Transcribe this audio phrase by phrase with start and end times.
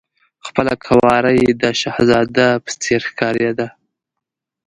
[0.47, 3.67] خپله قواره یې د شهزاده په څېر ښکارېده.